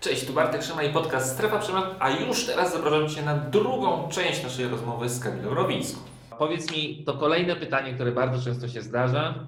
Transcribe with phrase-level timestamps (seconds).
[0.00, 4.08] Cześć, tu Bartek Szyma i podcast Strefa Przemian, a już teraz zapraszam Cię na drugą
[4.08, 6.00] część naszej rozmowy z Kamilą Rowińską.
[6.38, 9.46] Powiedz mi, to kolejne pytanie, które bardzo często się zdarza,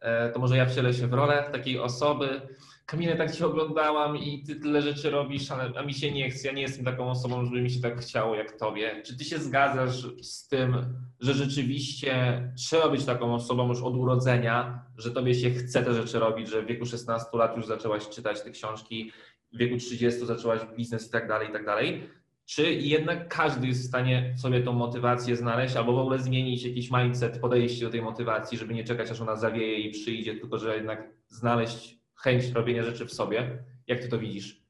[0.00, 2.40] e, to może ja wcielę się w rolę takiej osoby.
[2.86, 6.54] Kamilę, tak Cię oglądałam i Ty tyle rzeczy robisz, a mi się nie chce, ja
[6.54, 9.02] nie jestem taką osobą, żeby mi się tak chciało jak Tobie.
[9.04, 14.84] Czy Ty się zgadzasz z tym, że rzeczywiście trzeba być taką osobą już od urodzenia,
[14.98, 18.42] że Tobie się chce te rzeczy robić, że w wieku 16 lat już zaczęłaś czytać
[18.42, 19.12] te książki,
[19.54, 22.10] w wieku 30 zaczęłaś biznes i tak dalej, i tak dalej.
[22.46, 26.90] Czy jednak każdy jest w stanie sobie tą motywację znaleźć, albo w ogóle zmienić jakiś
[26.90, 30.76] mindset, podejście do tej motywacji, żeby nie czekać, aż ona zawieje i przyjdzie, tylko że
[30.76, 33.58] jednak znaleźć chęć robienia rzeczy w sobie?
[33.86, 34.62] Jak ty to widzisz?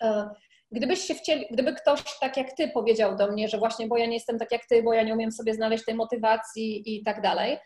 [0.00, 0.30] E,
[0.72, 4.06] gdybyś się wcieli, gdyby ktoś tak jak ty powiedział do mnie, że właśnie, bo ja
[4.06, 7.22] nie jestem tak jak ty, bo ja nie umiem sobie znaleźć tej motywacji i tak
[7.22, 7.58] dalej,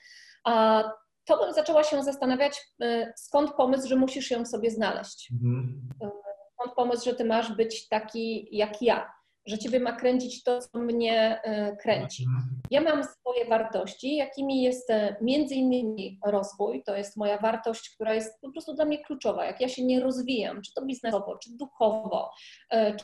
[1.27, 5.29] to bym zaczęła się zastanawiać, y, skąd pomysł, że musisz ją sobie znaleźć.
[5.33, 5.89] Mhm.
[6.03, 6.11] Y,
[6.53, 9.13] skąd pomysł, że ty masz być taki jak ja,
[9.47, 12.25] że ciebie ma kręcić to, co mnie y, kręci.
[12.25, 12.61] Mhm.
[12.71, 14.89] Ja mam swoje wartości, jakimi jest
[15.21, 19.45] między innymi rozwój, to jest moja wartość, która jest po prostu dla mnie kluczowa.
[19.45, 22.31] Jak ja się nie rozwijam, czy to biznesowo, czy duchowo,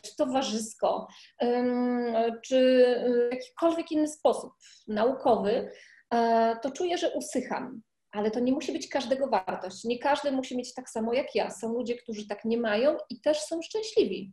[0.03, 1.07] czy towarzysko,
[2.45, 2.87] czy
[3.31, 4.53] w jakikolwiek inny sposób
[4.89, 5.71] naukowy,
[6.63, 7.83] to czuję, że usycham
[8.13, 9.85] ale to nie musi być każdego wartość.
[9.85, 11.51] Nie każdy musi mieć tak samo jak ja.
[11.51, 14.33] Są ludzie, którzy tak nie mają i też są szczęśliwi.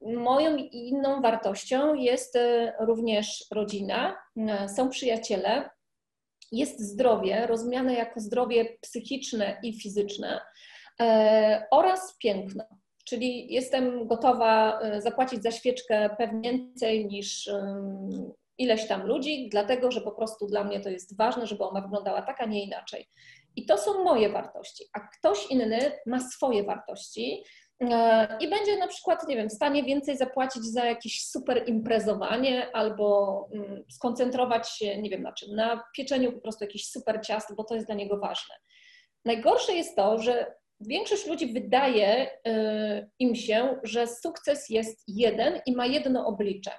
[0.00, 5.70] Moją inną wartością jest e, również rodzina, e, są przyjaciele,
[6.52, 10.40] jest zdrowie, rozumiane jako zdrowie psychiczne i fizyczne
[11.00, 12.64] e, oraz piękno.
[13.04, 17.50] Czyli jestem gotowa zapłacić za świeczkę pewnie więcej niż
[18.60, 22.22] ileś tam ludzi, dlatego że po prostu dla mnie to jest ważne, żeby ona wyglądała
[22.22, 23.08] tak, a nie inaczej.
[23.56, 27.44] I to są moje wartości, a ktoś inny ma swoje wartości
[27.80, 32.76] e, i będzie na przykład, nie wiem, w stanie więcej zapłacić za jakieś super imprezowanie
[32.76, 37.54] albo mm, skoncentrować się, nie wiem na czym, na pieczeniu po prostu jakichś super ciast,
[37.56, 38.54] bo to jest dla niego ważne.
[39.24, 45.76] Najgorsze jest to, że większość ludzi wydaje e, im się, że sukces jest jeden i
[45.76, 46.70] ma jedno oblicze.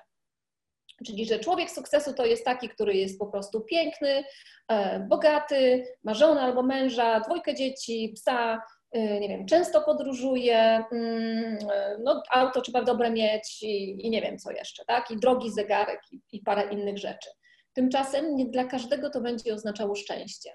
[1.05, 4.23] Czyli, że człowiek sukcesu to jest taki, który jest po prostu piękny,
[4.67, 11.57] e, bogaty, ma żonę albo męża, dwójkę dzieci, psa, e, nie wiem, często podróżuje, mm,
[11.73, 15.11] e, no auto trzeba dobre mieć i, i nie wiem co jeszcze, tak?
[15.11, 17.29] I drogi zegarek i, i, parę innych rzeczy.
[17.73, 20.49] Tymczasem nie dla każdego to będzie oznaczało szczęście.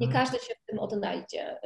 [0.00, 0.12] Nie mhm.
[0.12, 1.60] każdy się w tym odnajdzie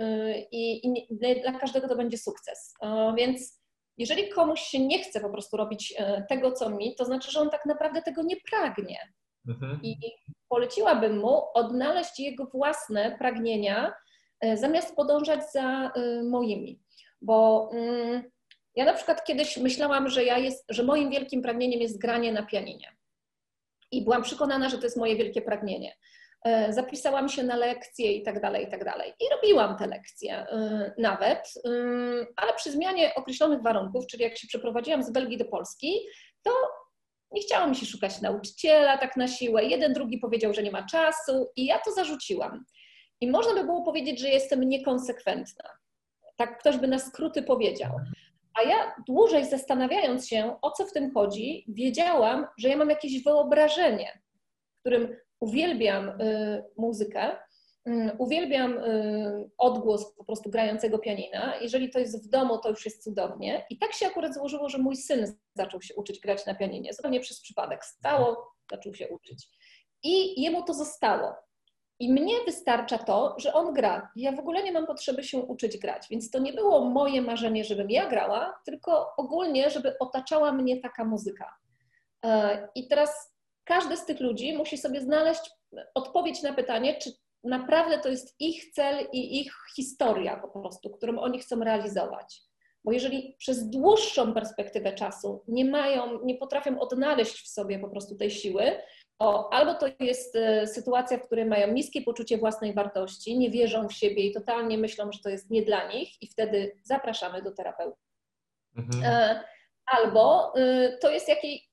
[0.51, 2.75] i, i nie, nie dla każdego to będzie sukces.
[3.17, 3.61] Więc
[3.99, 7.41] jeżeli komuś się nie chce po prostu robić e, tego, co mi, to znaczy, że
[7.41, 8.99] on tak naprawdę tego nie pragnie.
[9.49, 9.81] Mhm.
[9.83, 9.97] I
[10.49, 13.95] poleciłabym mu odnaleźć jego własne pragnienia,
[14.41, 16.81] e, zamiast podążać za e, moimi.
[17.23, 18.23] Bo mm,
[18.75, 22.43] ja na przykład kiedyś myślałam, że, ja jest, że moim wielkim pragnieniem jest granie na
[22.43, 22.97] pianinie.
[23.91, 25.97] I byłam przekonana, że to jest moje wielkie pragnienie.
[26.47, 29.13] E, zapisałam się na lekcje i tak dalej, i tak dalej.
[29.21, 31.71] I robiłam te lekcje e, nawet, e,
[32.37, 36.01] ale przy zmianie określonych warunków, czyli jak się przeprowadziłam z Belgii do Polski,
[36.43, 36.51] to
[37.33, 39.65] nie chciało mi się szukać nauczyciela tak na siłę.
[39.65, 42.65] Jeden, drugi powiedział, że nie ma czasu i ja to zarzuciłam.
[43.21, 45.71] I można by było powiedzieć, że jestem niekonsekwentna.
[46.37, 47.91] Tak ktoś by na skróty powiedział.
[48.59, 53.23] A ja dłużej zastanawiając się, o co w tym chodzi, wiedziałam, że ja mam jakieś
[53.23, 54.23] wyobrażenie,
[54.81, 57.37] którym uwielbiam y, muzykę,
[57.89, 61.57] y, uwielbiam y, odgłos po prostu grającego pianina.
[61.61, 63.67] Jeżeli to jest w domu, to już jest cudownie.
[63.71, 66.93] I tak się akurat złożyło, że mój syn zaczął się uczyć grać na pianinie.
[66.93, 67.85] Zupełnie przez przypadek.
[67.85, 69.49] Stało, zaczął się uczyć.
[70.03, 71.35] I jemu to zostało.
[71.99, 74.11] I mnie wystarcza to, że on gra.
[74.17, 77.65] Ja w ogóle nie mam potrzeby się uczyć grać, więc to nie było moje marzenie,
[77.65, 81.57] żebym ja grała, tylko ogólnie, żeby otaczała mnie taka muzyka.
[82.25, 83.36] E, I teraz
[83.67, 85.51] każdy z tych ludzi musi sobie znaleźć
[85.95, 87.11] odpowiedź na pytanie, czy
[87.45, 92.43] naprawdę to jest ich cel i ich historia po prostu, którą oni chcą realizować.
[92.85, 98.17] Bo jeżeli przez dłuższą perspektywę czasu nie mają, nie potrafią odnaleźć w sobie po prostu
[98.17, 98.63] tej siły,
[99.19, 103.89] to albo to jest e, sytuacja, w której mają niskie poczucie własnej wartości, nie wierzą
[103.89, 107.51] w siebie i totalnie myślą, że to jest nie dla nich, i wtedy zapraszamy do
[107.51, 107.99] terapeuty.
[108.77, 109.37] Mhm.
[109.87, 111.29] Albo y, to jest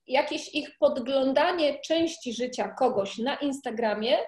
[0.06, 4.18] jakieś ich podglądanie części życia kogoś na Instagramie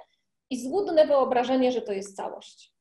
[0.51, 2.73] i złudne wyobrażenie, że to jest całość.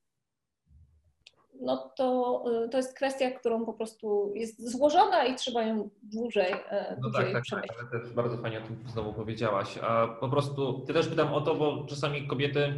[1.62, 6.54] No to, y, to jest kwestia, którą po prostu jest złożona i trzeba ją dłużej,
[6.70, 9.78] e, no dłużej tak, tak, tak, ale też bardzo fajnie o tym znowu powiedziałaś.
[9.82, 12.74] A po prostu, ty też pytam o to, bo czasami kobiety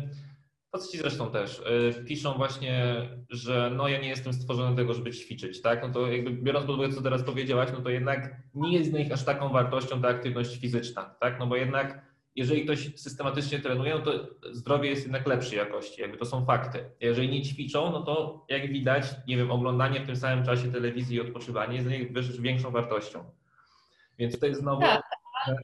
[0.78, 2.96] Faceci zresztą też y, piszą właśnie,
[3.30, 5.82] że no ja nie jestem stworzony do tego, żeby ćwiczyć, tak?
[5.82, 9.00] No to jakby biorąc pod uwagę, co teraz powiedziałaś, no to jednak nie jest dla
[9.00, 11.40] nich aż taką wartością ta aktywność fizyczna, tak?
[11.40, 14.12] No bo jednak jeżeli ktoś systematycznie trenuje, no to
[14.52, 16.90] zdrowie jest jednak lepszej jakości, jakby to są fakty.
[17.00, 21.18] Jeżeli nie ćwiczą, no to jak widać, nie wiem, oglądanie w tym samym czasie telewizji
[21.18, 23.24] i odpoczywanie jest dla nich większą wartością.
[24.18, 24.82] Więc tutaj znowu...
[24.82, 25.04] Tak,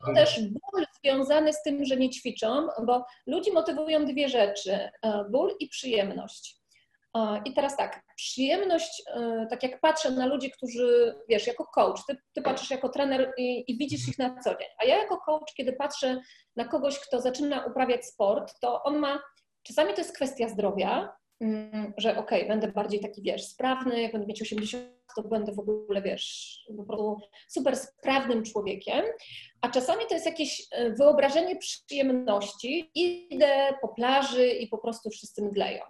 [0.05, 4.89] to też ból związany z tym, że nie ćwiczą, bo ludzi motywują dwie rzeczy, e,
[5.29, 6.57] ból i przyjemność.
[7.17, 12.05] E, I teraz tak, przyjemność, e, tak jak patrzę na ludzi, którzy, wiesz, jako coach,
[12.07, 15.17] ty, ty patrzysz jako trener i, i, widzisz ich na co dzień, a ja jako
[15.17, 16.21] coach, kiedy patrzę
[16.55, 19.19] na kogoś, kto zaczyna uprawiać sport, to on ma,
[19.63, 21.15] czasami to jest kwestia zdrowia,
[21.97, 24.85] że okej, okay, będę bardziej taki, wiesz, sprawny, jak będę mieć 80,
[25.15, 27.17] to będę w ogóle, wiesz, po prostu
[27.49, 29.05] super sprawnym człowiekiem,
[29.61, 35.41] a czasami to jest jakieś e, wyobrażenie przyjemności, idę po plaży i po prostu wszyscy
[35.41, 35.83] mdleją.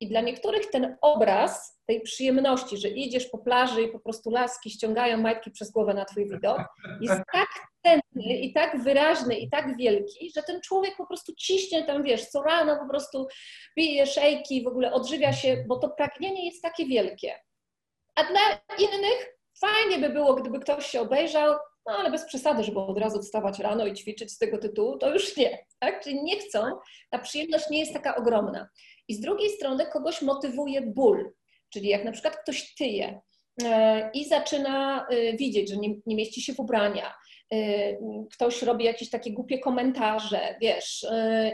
[0.00, 4.70] I dla niektórych ten obraz tej przyjemności, że idziesz po plaży i po prostu laski
[4.70, 6.58] ściągają majtki przez głowę na twój widok,
[7.00, 7.48] jest tak
[7.82, 12.26] tętny i tak wyraźny i tak wielki, że ten człowiek po prostu ciśnie tam, wiesz,
[12.26, 13.26] co rano po prostu
[13.76, 17.34] pije szejki, w ogóle odżywia się, bo to pragnienie jest takie wielkie.
[18.14, 18.40] A dla
[18.78, 21.56] innych fajnie by było, gdyby ktoś się obejrzał,
[21.86, 25.12] no ale bez przesady, żeby od razu wstawać rano i ćwiczyć z tego tytułu, to
[25.12, 25.66] już nie.
[25.78, 26.04] Tak?
[26.04, 26.78] Czyli nie chcą,
[27.10, 28.68] ta przyjemność nie jest taka ogromna.
[29.08, 31.32] I z drugiej strony kogoś motywuje ból,
[31.70, 33.20] czyli jak na przykład ktoś tyje
[33.64, 37.14] e, i zaczyna e, widzieć, że nie, nie mieści się w ubrania,
[38.32, 41.06] ktoś robi jakieś takie głupie komentarze, wiesz,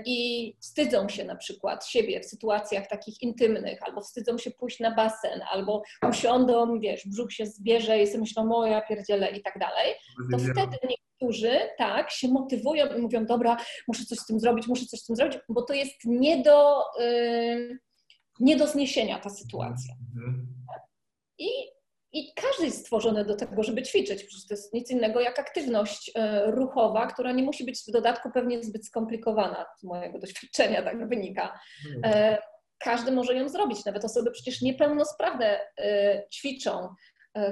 [0.06, 4.94] i wstydzą się na przykład siebie w sytuacjach takich intymnych, albo wstydzą się pójść na
[4.94, 9.94] basen, albo usiądą, wiesz, brzuch się zbierze i sobie myślą, moja pierdziele i tak dalej,
[10.32, 13.56] to wtedy niektórzy tak się motywują i mówią, dobra,
[13.88, 16.82] muszę coś z tym zrobić, muszę coś z tym zrobić, bo to jest nie do,
[16.98, 17.78] yy,
[18.40, 19.94] nie do zniesienia ta sytuacja.
[20.16, 20.46] Mhm.
[21.38, 21.48] I,
[22.12, 24.24] I każdy jest stworzony do tego, żeby ćwiczyć.
[24.24, 28.30] Przecież to jest nic innego jak aktywność yy, ruchowa, która nie musi być w dodatku
[28.30, 29.66] pewnie zbyt skomplikowana.
[29.78, 31.60] Z mojego doświadczenia tak wynika.
[31.84, 32.36] Yy,
[32.78, 33.84] każdy może ją zrobić.
[33.84, 35.84] Nawet osoby przecież niepełnosprawne yy,
[36.34, 36.88] ćwiczą,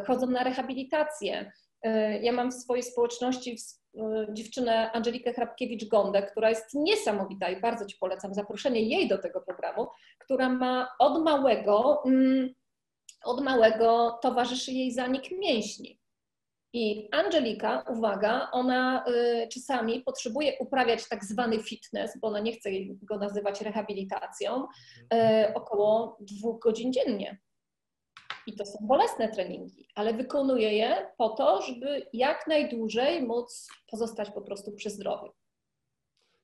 [0.07, 1.53] chodzą na rehabilitację.
[1.83, 3.57] E, ja mam w swojej społeczności
[3.97, 9.41] e, dziewczynę Angelikę Hrabkiewicz-Gondę, która jest niesamowita i bardzo Ci polecam zaproszenie jej do tego
[9.41, 12.55] programu, która ma od małego, mm,
[13.25, 16.01] od małego towarzyszy jej zanik mięśni.
[16.73, 22.71] I Angelika, uwaga, ona e, czasami potrzebuje uprawiać tak zwany fitness, bo ona nie chce
[23.03, 24.67] go nazywać rehabilitacją,
[25.55, 27.39] około dwóch godzin dziennie.
[28.47, 34.31] I to są bolesne treningi, ale wykonuję je po to, żeby jak najdłużej móc pozostać
[34.31, 35.33] po prostu przy zdrowiu.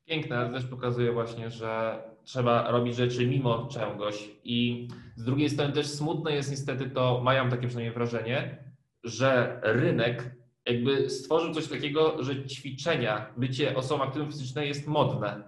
[0.06, 4.30] Piękne, ale też pokazuje właśnie, że trzeba robić rzeczy mimo czegoś.
[4.44, 8.64] I z drugiej strony też smutne jest niestety to, mają takie przynajmniej wrażenie,
[9.04, 10.36] że rynek
[10.66, 15.42] jakby stworzył coś takiego, że ćwiczenia, bycie osobą aktywną fizycznej jest modne.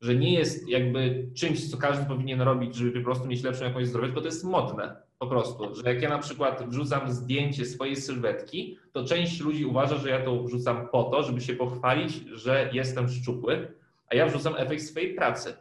[0.00, 3.86] Że nie jest jakby czymś, co każdy powinien robić, żeby po prostu mieć lepszą jakąś
[3.86, 4.96] zdrowie, bo to jest modne.
[5.18, 9.96] Po prostu, że jak ja na przykład wrzucam zdjęcie swojej sylwetki, to część ludzi uważa,
[9.96, 13.76] że ja to wrzucam po to, żeby się pochwalić, że jestem szczupły,
[14.10, 15.56] a ja wrzucam efekt swojej pracy.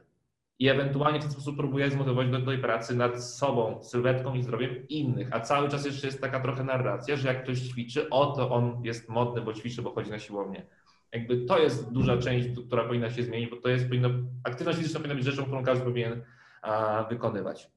[0.59, 4.87] I ewentualnie w ten sposób próbuję zmotywować do tej pracy nad sobą, sylwetką i zdrowiem
[4.87, 5.27] innych.
[5.31, 8.81] A cały czas jeszcze jest taka trochę narracja, że jak ktoś ćwiczy, o to on
[8.83, 10.65] jest modny, bo ćwiczy, bo chodzi na siłownię.
[11.11, 14.09] Jakby to jest duża część, która powinna się zmienić, bo to jest powinno,
[14.43, 16.23] aktywność fizyczna powinna być rzeczą, którą każdy powinien
[16.61, 17.71] a, wykonywać.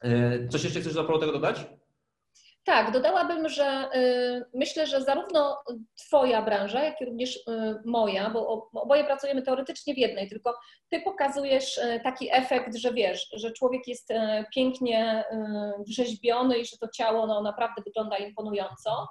[0.00, 1.66] E, coś jeszcze chcesz do tego dodać?
[2.64, 5.56] Tak, dodałabym, że y, myślę, że zarówno
[5.96, 7.40] Twoja branża, jak i również y,
[7.84, 10.54] moja, bo oboje pracujemy teoretycznie w jednej, tylko
[10.90, 14.08] Ty pokazujesz y, taki efekt, że wiesz, że człowiek jest
[14.54, 15.24] pięknie
[15.86, 19.08] wrzeźbiony i że to ciało no, naprawdę wygląda imponująco.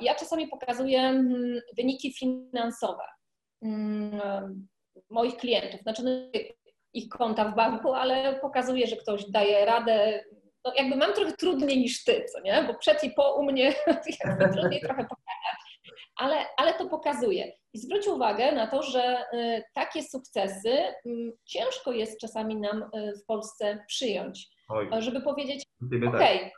[0.00, 3.02] Ja czasami pokazuję mm, wyniki finansowe
[3.62, 4.68] mm,
[5.10, 5.80] moich klientów.
[5.80, 6.10] Znaczy, no,
[6.92, 10.24] ich konta w banku, ale pokazuje, że ktoś daje radę.
[10.64, 12.64] No jakby mam trochę trudniej niż ty, co nie?
[12.66, 13.74] Bo przed i po u mnie
[14.24, 15.80] jakby trudniej trochę pokazać,
[16.16, 17.52] ale, ale to pokazuje.
[17.72, 20.70] I zwróć uwagę na to, że y, takie sukcesy
[21.06, 24.48] mm, ciężko jest czasami nam y, w Polsce przyjąć.
[24.68, 24.88] Oj.
[24.98, 25.64] Żeby powiedzieć,
[26.02, 26.14] tak.
[26.14, 26.50] okej, okay,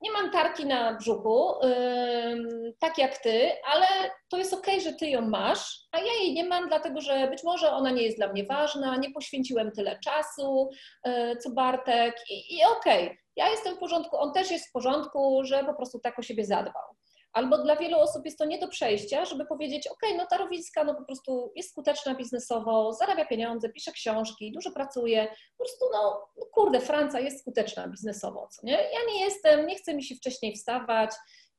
[0.00, 3.86] nie mam tarki na brzuchu, yy, tak jak ty, ale
[4.30, 7.44] to jest ok, że ty ją masz, a ja jej nie mam, dlatego że być
[7.44, 10.70] może ona nie jest dla mnie ważna, nie poświęciłem tyle czasu,
[11.04, 14.72] yy, co Bartek i, i okej, okay, ja jestem w porządku, on też jest w
[14.72, 16.96] porządku, że po prostu tak o siebie zadbał.
[17.34, 20.84] Albo dla wielu osób jest to nie do przejścia, żeby powiedzieć, ok, no ta Rowińska
[20.84, 26.28] no po prostu jest skuteczna biznesowo, zarabia pieniądze, pisze książki, dużo pracuje, po prostu no,
[26.36, 28.72] no kurde, Franca jest skuteczna biznesowo, co nie?
[28.72, 31.10] Ja nie jestem, nie chcę mi się wcześniej wstawać,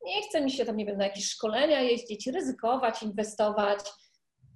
[0.06, 3.80] nie chce mi się tam, nie wiem, na jakieś szkolenia jeździć, ryzykować, inwestować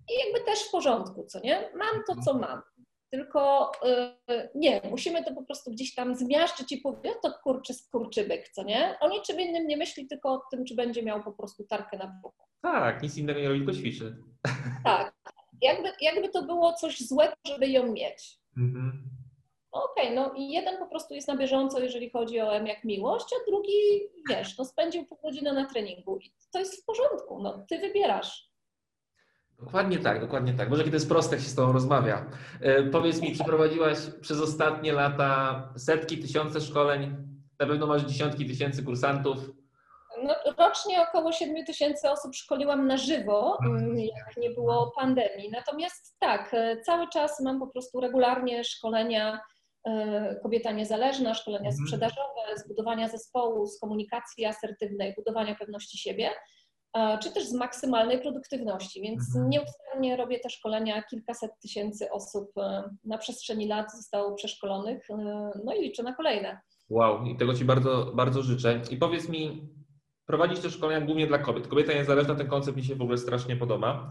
[0.09, 1.71] i jakby też w porządku, co nie?
[1.75, 2.61] Mam to, co mam.
[3.11, 3.71] Tylko
[4.27, 8.63] yy, nie, musimy to po prostu gdzieś tam zmiażdżyć i powiedzieć, to kurczy skurczybyk, co
[8.63, 8.97] nie?
[8.99, 12.07] O niczym innym nie myśli, tylko o tym, czy będzie miał po prostu tarkę na
[12.07, 12.43] brzuchu.
[12.61, 14.15] Tak, nic innego nie robi, tylko ćwiczy.
[14.83, 15.13] Tak.
[15.61, 18.39] Jakby, jakby to było coś złego, żeby ją mieć.
[18.57, 19.09] Mhm.
[19.71, 22.83] Okej, okay, no i jeden po prostu jest na bieżąco, jeżeli chodzi o M jak
[22.83, 23.71] miłość, a drugi,
[24.29, 28.48] wiesz, no spędził pół godziny na treningu i to jest w porządku, no ty wybierasz.
[29.59, 30.69] Dokładnie tak, dokładnie tak.
[30.69, 32.25] Może kiedy jest proste, jak się z Tobą rozmawia.
[32.61, 37.17] E, powiedz mi, przeprowadziłaś przez ostatnie lata setki, tysiące szkoleń,
[37.59, 39.37] na pewno masz dziesiątki tysięcy kursantów.
[40.23, 45.49] No, rocznie około 7 tysięcy osób szkoliłam na żywo, mm, jak nie było pandemii.
[45.51, 49.39] Natomiast tak, e, cały czas mam po prostu regularnie szkolenia
[49.87, 51.85] e, kobieta niezależna, szkolenia mhm.
[51.85, 56.29] sprzedażowe, zbudowania zespołu, z komunikacji asertywnej, budowania pewności siebie
[57.21, 59.49] czy też z maksymalnej produktywności, więc mhm.
[59.49, 65.15] nieustannie robię te szkolenia, kilkaset tysięcy osób e, na przestrzeni lat zostało przeszkolonych, e,
[65.65, 66.59] no i liczę na kolejne.
[66.89, 68.81] Wow, i tego Ci bardzo, bardzo życzę.
[68.91, 69.69] I powiedz mi,
[70.25, 71.67] prowadzisz te szkolenia głównie dla kobiet.
[71.67, 74.09] Kobieta niezależna, ten koncept mi się w ogóle strasznie podoba.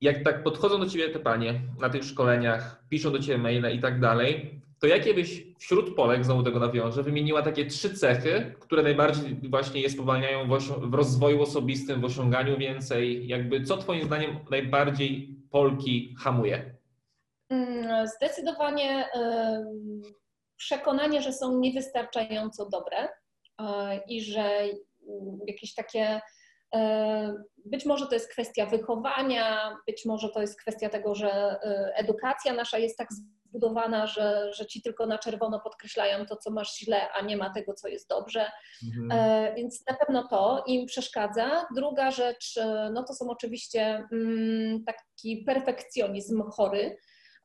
[0.00, 3.80] Jak tak podchodzą do Ciebie te panie na tych szkoleniach, piszą do Ciebie maile i
[3.80, 8.82] tak dalej, to jakie byś wśród Polek, znowu tego nawiążę, wymieniła takie trzy cechy, które
[8.82, 13.28] najbardziej właśnie je spowalniają w, rozwoju osobistym, w osiąganiu więcej?
[13.28, 16.76] Jakby co Twoim zdaniem najbardziej Polki hamuje?
[17.50, 19.08] Mm, zdecydowanie
[20.56, 23.08] przekonanie, że są niewystarczająco dobre
[23.60, 26.20] e, i że mm, jakieś takie
[27.64, 32.52] być może to jest kwestia wychowania, być może to jest kwestia tego, że e, edukacja
[32.52, 33.08] nasza jest tak
[33.56, 37.50] zbudowana, że, że ci tylko na czerwono podkreślają to, co masz źle, a nie ma
[37.50, 38.50] tego, co jest dobrze.
[38.86, 39.10] Mhm.
[39.12, 41.66] E, więc na pewno to im przeszkadza.
[41.76, 46.96] Druga rzecz, e, no to są oczywiście mm, taki perfekcjonizm chory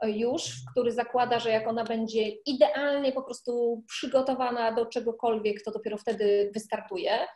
[0.01, 5.71] e, już, który zakłada, że jak ona będzie idealnie po prostu przygotowana do czegokolwiek, to
[5.71, 7.27] dopiero wtedy wystartuje.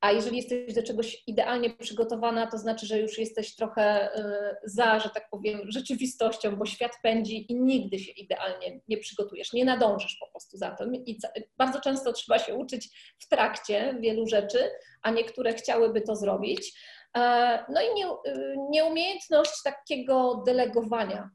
[0.00, 5.00] A jeżeli jesteś do czegoś idealnie przygotowana, to znaczy, że już jesteś trochę y, za,
[5.00, 10.16] że tak powiem, rzeczywistością, bo świat pędzi i nigdy się idealnie nie przygotujesz, nie nadążysz
[10.20, 10.94] po prostu za tym.
[10.94, 11.18] I
[11.58, 12.88] bardzo często trzeba się uczyć
[13.18, 14.70] w trakcie wielu rzeczy,
[15.02, 16.72] a niektóre chciałyby to zrobić.
[17.16, 17.86] E, no i
[18.30, 21.30] y, nieumiejętność takiego delegowania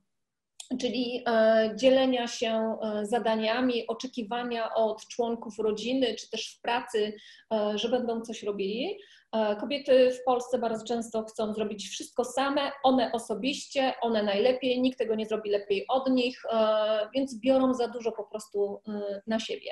[0.80, 7.14] czyli e, dzielenia się e, zadaniami, oczekiwania od członków rodziny czy też w pracy,
[7.54, 9.00] e, że będą coś robili.
[9.60, 15.16] Kobiety w Polsce bardzo często chcą zrobić wszystko same, one osobiście, one najlepiej, nikt tego
[15.16, 16.44] nie zrobi lepiej od nich,
[17.16, 18.82] więc biorą za dużo po prostu
[19.28, 19.72] na siebie.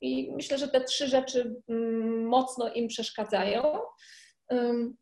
[0.00, 3.62] I myślę, że te trzy rzeczy mm, mocno im przeszkadzają.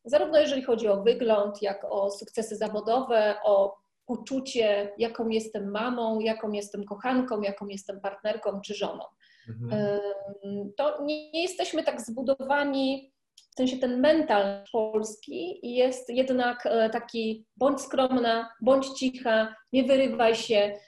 [0.05, 6.53] Zarówno jeżeli chodzi o wygląd, jak o sukcesy zawodowe, o poczucie, jaką jestem mamą, jaką
[6.53, 9.05] jestem kochanką, jaką jestem partnerką czy żoną.
[9.49, 10.01] Mhm.
[10.77, 13.15] To nie jesteśmy tak zbudowani,
[13.55, 20.35] w sensie ten mental polski jest jednak e, taki bądź skromna, bądź cicha, nie wyrywaj
[20.35, 20.79] się,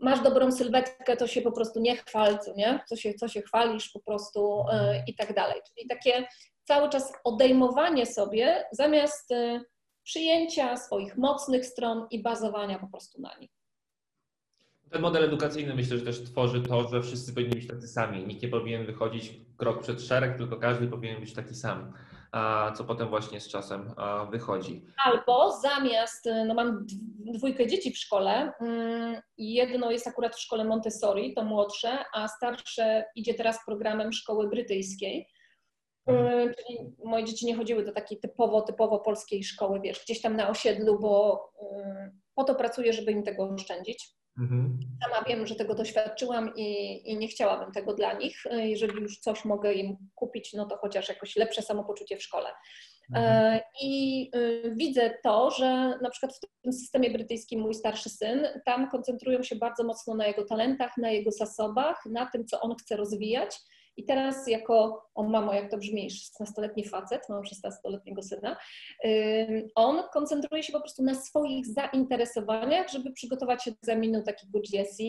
[0.00, 2.80] masz dobrą sylwetkę, to się po prostu nie chwal, co nie?
[2.88, 5.04] Co się, co się chwalisz po prostu e, mhm.
[5.06, 5.60] i tak dalej.
[5.68, 6.28] Czyli takie
[6.64, 9.60] cały czas odejmowanie sobie zamiast e,
[10.06, 13.50] przyjęcia swoich mocnych stron i bazowania po prostu na nich.
[14.90, 18.26] Ten model edukacyjny myślę, że też tworzy to, że wszyscy powinni być tacy sami.
[18.26, 21.92] Nikt nie powinien wychodzić krok przed szereg, tylko każdy powinien być taki sam,
[22.74, 23.94] co potem właśnie z czasem
[24.30, 24.84] wychodzi.
[25.04, 26.86] Albo zamiast, no mam
[27.18, 33.04] dwójkę dzieci w szkole, mm, jedno jest akurat w szkole Montessori, to młodsze, a starsze
[33.14, 35.28] idzie teraz programem szkoły brytyjskiej.
[36.06, 36.48] Mhm.
[36.48, 40.36] E, czyli moje dzieci nie chodziły do takiej typowo, typowo polskiej szkoły, wiesz, gdzieś tam
[40.36, 44.16] na osiedlu, bo e, po to pracuję, żeby im tego oszczędzić.
[44.38, 44.78] Mhm.
[45.04, 48.46] Sama wiem, że tego doświadczyłam i, i, nie chciałabym tego dla nich.
[48.46, 52.48] E, jeżeli już coś mogę im kupić, no to chociaż jakoś lepsze samopoczucie w szkole.
[53.14, 53.60] Mhm.
[53.82, 54.30] I
[54.76, 59.56] widzę to, że na przykład w tym systemie brytyjskim mój starszy syn, tam koncentrują się
[59.56, 63.58] bardzo mocno na jego talentach, na jego zasobach, na tym, co on chce rozwijać
[63.96, 68.56] i teraz jako, o mamo, jak to brzmi, 16-letni facet, mam 16-letniego syna,
[69.74, 75.04] on koncentruje się po prostu na swoich zainteresowaniach, żeby przygotować się do egzaminu takiego GSE,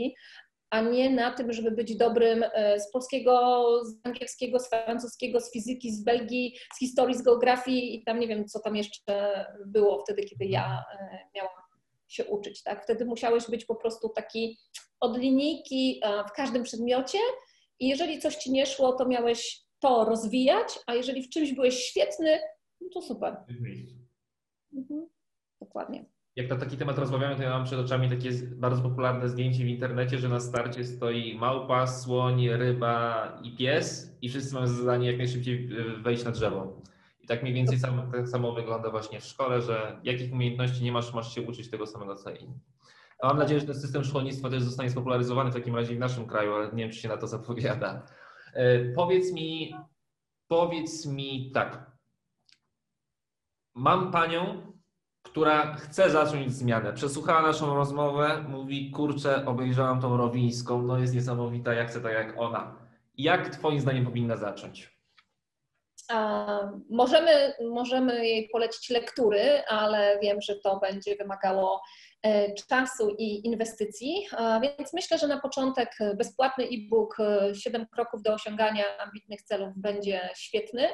[0.69, 5.51] a nie na tym, żeby być dobrym e, z polskiego, z angielskiego, z francuskiego, z
[5.51, 10.03] fizyki, z Belgii, z historii, z geografii i tam nie wiem, co tam jeszcze było
[10.03, 11.51] wtedy, kiedy ja e, miałam
[12.07, 12.63] się uczyć.
[12.63, 12.83] Tak?
[12.83, 14.59] Wtedy musiałeś być po prostu taki
[14.99, 17.17] od linijki w każdym przedmiocie
[17.79, 21.75] i jeżeli coś ci nie szło, to miałeś to rozwijać, a jeżeli w czymś byłeś
[21.75, 22.39] świetny,
[22.81, 23.37] no to super.
[24.73, 25.07] Mhm.
[25.61, 26.05] Dokładnie.
[26.35, 29.67] Jak na taki temat rozmawiamy, to ja mam przed oczami takie bardzo popularne zdjęcie w
[29.67, 35.17] internecie, że na starcie stoi małpa, słoń, ryba i pies i wszyscy mają zadanie jak
[35.17, 35.69] najszybciej
[36.01, 36.81] wejść na drzewo.
[37.21, 40.91] I tak mniej więcej sam, tak samo wygląda właśnie w szkole, że jakich umiejętności nie
[40.91, 42.59] masz, masz się uczyć tego samego co inni.
[43.23, 46.53] Mam nadzieję, że ten system szkolnictwa też zostanie spopularyzowany w takim razie w naszym kraju,
[46.53, 48.05] ale nie wiem, czy się na to zapowiada.
[48.53, 49.75] E, powiedz mi,
[50.47, 51.91] powiedz mi tak.
[53.75, 54.73] Mam panią,
[55.23, 56.93] która chce zacząć zmianę.
[56.93, 62.33] Przesłuchała naszą rozmowę, mówi, kurczę, obejrzałam tą Rowińską, no jest niesamowita, ja chcę tak jak
[62.37, 62.75] ona.
[63.17, 64.96] Jak twoim zdaniem powinna zacząć?
[66.89, 71.81] Możemy, możemy jej polecić lektury, ale wiem, że to będzie wymagało
[72.23, 74.27] e, czasu i inwestycji,
[74.61, 77.17] więc myślę, że na początek bezpłatny e-book
[77.53, 80.87] 7 kroków do osiągania ambitnych celów będzie świetny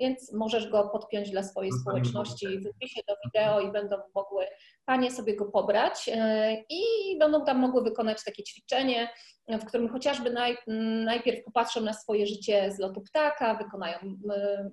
[0.00, 4.46] więc możesz go podpiąć dla swojej społeczności w wpisie do wideo i będą mogły
[4.84, 6.82] panie sobie go pobrać e, i
[7.18, 9.08] będą tam mogły wykonać takie ćwiczenie,
[9.48, 10.56] w którym chociażby naj,
[11.04, 13.98] najpierw popatrzą na swoje życie z lotu ptaka, wykonają,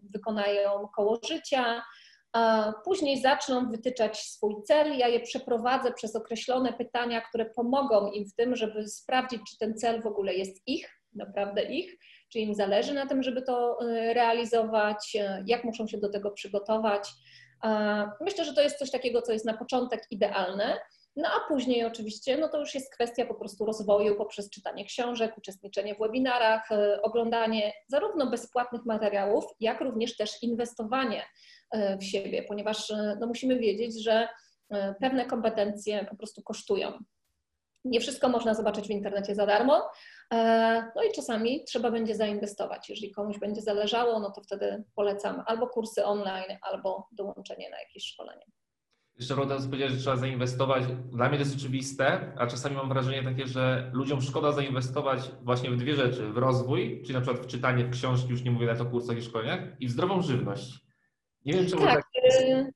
[0.03, 1.81] wykonają koło życia,
[2.85, 4.97] później zaczną wytyczać swój cel.
[4.97, 9.77] Ja je przeprowadzę przez określone pytania, które pomogą im w tym, żeby sprawdzić, czy ten
[9.77, 11.97] cel w ogóle jest ich, naprawdę ich
[12.31, 16.31] czy im zależy na tym, żeby to y, realizować, y, jak muszą się do tego
[16.31, 17.09] przygotować.
[18.21, 20.79] Myślę, że to jest coś takiego, co jest na początek idealne.
[21.15, 25.37] No a później oczywiście, no to już jest kwestia po prostu rozwoju poprzez czytanie książek,
[25.37, 31.23] uczestniczenie w webinarach, y, oglądanie zarówno bezpłatnych materiałów, jak również też inwestowanie
[31.99, 34.27] w siebie, ponieważ no, musimy wiedzieć, że
[34.99, 37.03] pewne kompetencje po prostu kosztują.
[37.85, 39.89] Nie wszystko można zobaczyć w internecie za darmo,
[40.33, 42.89] e, no i czasami trzeba będzie zainwestować.
[42.89, 48.05] Jeżeli komuś będzie zależało, no to wtedy polecam albo kursy online, albo dołączenie na jakieś
[48.05, 48.45] szkolenie.
[49.15, 50.83] Jeszcze Rodas powiedział, że trzeba zainwestować.
[51.11, 55.71] Dla mnie to jest oczywiste, a czasami mam wrażenie takie, że ludziom szkoda zainwestować właśnie
[55.71, 56.31] w dwie rzeczy.
[56.31, 59.17] W rozwój, czyli na przykład w czytanie w książki, już nie mówię na to kursach
[59.17, 60.79] i szkoleniach, i w zdrową żywność.
[61.45, 61.85] Nie wiem, czy tak.
[61.85, 62.03] tak
[62.41, 62.71] Mhm.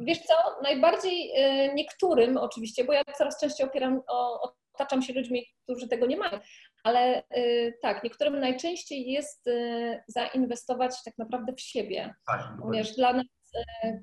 [0.00, 5.46] Wiesz co, najbardziej y, niektórym oczywiście, bo ja coraz częściej opieram, o, otaczam się ludźmi,
[5.62, 6.38] którzy tego nie mają,
[6.84, 12.14] ale y, tak, niektórym najczęściej jest y, zainwestować tak naprawdę w siebie.
[12.26, 13.26] Tak, Ponieważ dla nas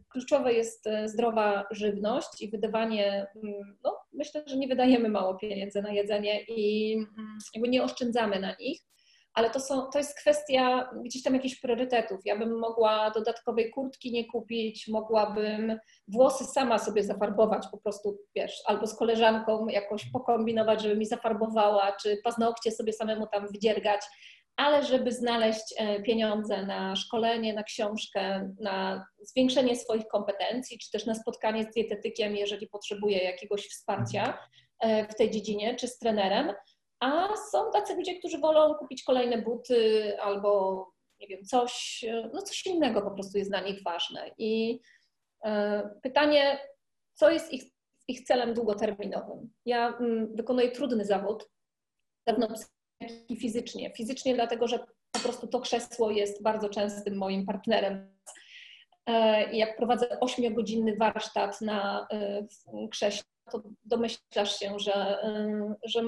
[0.09, 5.91] kluczowe jest zdrowa żywność i wydawanie, mm, no myślę, że nie wydajemy mało pieniędzy na
[5.91, 8.81] jedzenie i mm, jakby nie oszczędzamy na nich
[9.39, 12.19] ale to, są, to jest kwestia gdzieś tam jakichś priorytetów.
[12.25, 18.61] Ja bym mogła dodatkowej kurtki nie kupić, mogłabym włosy sama sobie zafarbować po prostu, wiesz,
[18.65, 24.01] albo z koleżanką jakoś pokombinować, żeby mi zafarbowała, czy paznokcie sobie samemu tam wydziergać,
[24.55, 31.05] ale żeby znaleźć e, pieniądze na szkolenie, na książkę, na zwiększenie swoich kompetencji, czy też
[31.05, 34.37] na spotkanie z dietetykiem, jeżeli potrzebuje jakiegoś wsparcia
[34.79, 36.53] e, w tej dziedzinie, czy z trenerem,
[36.99, 40.85] a są tacy ludzie, którzy wolą kupić kolejne buty albo
[41.19, 44.31] nie wiem, coś, no coś innego po prostu jest dla nich ważne.
[44.37, 44.79] I
[45.45, 46.59] e, pytanie,
[47.13, 47.63] co jest ich,
[48.07, 49.53] ich celem długoterminowym?
[49.65, 51.49] Ja mm, wykonuję trudny zawód,
[52.27, 52.47] zarówno
[53.01, 53.93] jak i fizycznie.
[53.97, 54.79] Fizycznie dlatego, że
[55.11, 58.17] po prostu to krzesło jest bardzo częstym moim partnerem.
[59.05, 62.47] E, jak prowadzę 8-godzinny warsztat na e,
[62.91, 65.17] krześle, to domyślasz się, że,
[65.83, 66.01] że,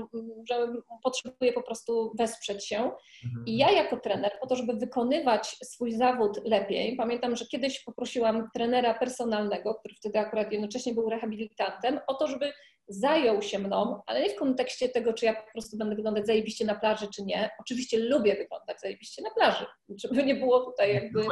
[0.50, 0.68] że
[1.04, 2.78] potrzebuje po prostu wesprzeć się.
[2.78, 3.46] Mhm.
[3.46, 8.50] I ja jako trener, po to, żeby wykonywać swój zawód lepiej, pamiętam, że kiedyś poprosiłam
[8.54, 12.54] trenera personalnego, który wtedy akurat jednocześnie był rehabilitantem, o to, żeby
[12.88, 16.66] zajął się mną, ale nie w kontekście tego, czy ja po prostu będę wyglądać zajebiście
[16.66, 17.50] na plaży, czy nie.
[17.60, 21.24] Oczywiście lubię wyglądać zajebiście na plaży, żeby nie było tutaj jakby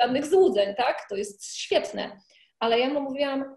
[0.00, 1.06] żadnych złudzeń, tak?
[1.08, 2.20] To jest świetne.
[2.60, 3.56] Ale ja mu mówiłam,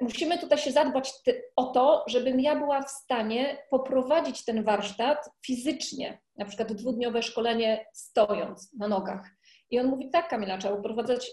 [0.00, 1.12] musimy tutaj się zadbać
[1.56, 7.86] o to, żebym ja była w stanie poprowadzić ten warsztat fizycznie, na przykład dwudniowe szkolenie
[7.92, 9.30] stojąc na nogach.
[9.70, 10.82] I on mówi, tak Kamila, trzeba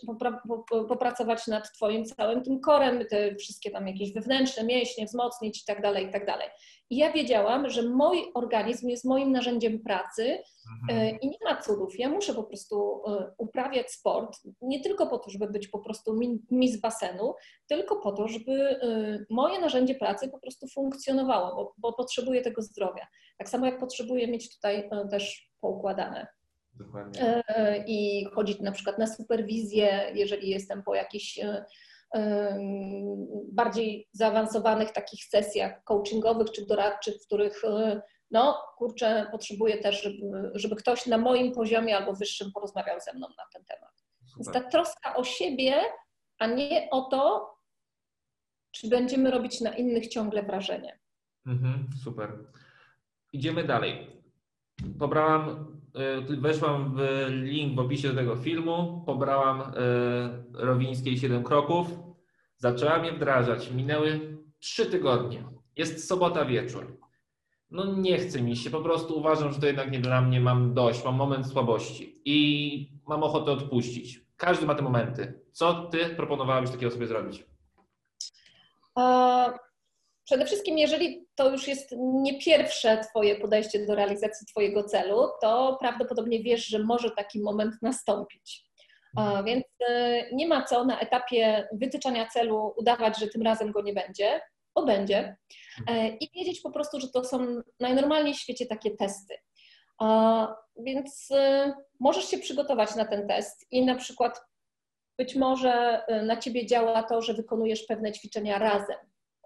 [0.08, 0.42] popra,
[0.88, 5.82] popracować nad twoim całym tym korem, te wszystkie tam jakieś wewnętrzne mięśnie wzmocnić i tak
[5.82, 6.50] dalej, i tak dalej.
[6.90, 10.44] I ja wiedziałam, że mój organizm jest moim narzędziem pracy
[10.84, 11.00] mhm.
[11.00, 12.00] E, i nie ma cudów.
[12.00, 16.20] Ja muszę po prostu e, uprawiać sport, nie tylko po to, żeby być po prostu
[16.52, 17.34] mis basenu,
[17.68, 22.62] tylko po to, żeby e, moje narzędzie pracy po prostu funkcjonowało, bo, bo potrzebuję tego
[22.62, 23.08] zdrowia.
[23.38, 26.28] Tak samo jak potrzebuję mieć tutaj też poukładane.
[26.80, 27.44] Dokładnie.
[27.88, 31.40] I chodzić na przykład na superwizję, jeżeli jestem po jakichś
[33.52, 37.62] bardziej zaawansowanych takich sesjach coachingowych czy doradczych, w których
[38.32, 43.28] no kurczę, potrzebuję też, żeby, żeby ktoś na moim poziomie albo wyższym porozmawiał ze mną
[43.28, 43.92] na ten temat.
[44.26, 44.38] Super.
[44.38, 45.82] Więc ta troska o siebie,
[46.40, 47.54] a nie o to,
[48.72, 51.00] czy będziemy robić na innych ciągle wrażenie.
[51.46, 52.38] Mhm, super.
[53.34, 54.22] Idziemy dalej.
[55.00, 55.77] Pobrałam,
[56.28, 59.64] weszłam w link w opisie tego filmu, pobrałam y,
[60.54, 61.88] Rowińskiej 7 kroków,
[62.58, 63.72] zaczęłam je wdrażać.
[63.72, 65.44] Minęły 3 tygodnie.
[65.76, 66.98] Jest sobota wieczór.
[67.72, 70.74] No nie chce mi się, po prostu uważam, że to jednak nie dla mnie, mam
[70.74, 74.22] dość, mam moment słabości i mam ochotę odpuścić.
[74.38, 75.42] Każdy ma te momenty.
[75.52, 77.46] Co ty proponowałabyś takiego sobie zrobić?
[80.28, 85.78] Przede wszystkim, jeżeli to już jest nie pierwsze Twoje podejście do realizacji Twojego celu, to
[85.80, 88.64] prawdopodobnie wiesz, że może taki moment nastąpić.
[89.46, 93.94] Więc y, nie ma co na etapie wytyczania celu udawać, że tym razem go nie
[93.94, 94.42] będzie,
[94.76, 95.38] bo będzie.
[95.88, 99.36] E, I wiedzieć po prostu, że to są najnormalniej w świecie takie testy.
[100.78, 104.42] Więc y, możesz się przygotować na ten test i na przykład
[105.18, 108.98] być może na ciebie działa to, że wykonujesz pewne ćwiczenia razem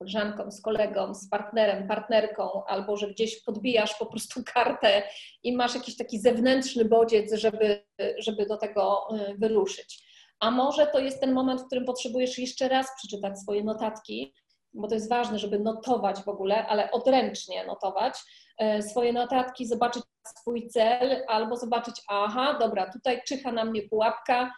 [0.01, 5.03] koleżanką, z kolegą, z partnerem, partnerką, albo że gdzieś podbijasz po prostu kartę
[5.43, 7.83] i masz jakiś taki zewnętrzny bodziec, żeby,
[8.17, 10.11] żeby do tego y, wyruszyć.
[10.39, 14.33] A może to jest ten moment, w którym potrzebujesz jeszcze raz przeczytać swoje notatki,
[14.73, 18.13] bo to jest ważne, żeby notować w ogóle, ale odręcznie notować
[18.61, 20.03] y, swoje notatki, zobaczyć
[20.37, 24.51] swój cel, albo zobaczyć, aha, dobra, tutaj czyha na mnie pułapka,